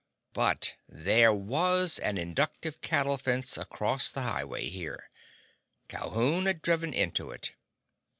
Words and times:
But 0.33 0.77
there 0.89 1.31
was 1.31 1.99
an 1.99 2.17
inductive 2.17 2.81
cattle 2.81 3.19
fence 3.19 3.55
across 3.55 4.11
the 4.11 4.23
highway 4.23 4.67
here. 4.67 5.11
Calhoun 5.89 6.47
had 6.47 6.63
driven 6.63 6.91
into 6.91 7.29
it. 7.29 7.53